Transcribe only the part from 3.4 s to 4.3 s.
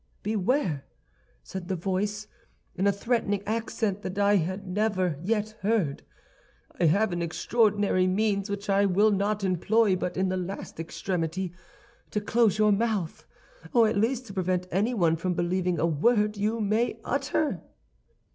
accent that